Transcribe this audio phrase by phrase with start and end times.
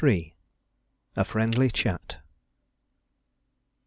[1.15, 2.15] A FRIENDLY CHAT.